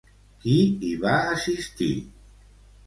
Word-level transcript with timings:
Qui 0.45 0.55
hi 0.87 0.95
va 1.03 1.21
assistir? 1.37 1.93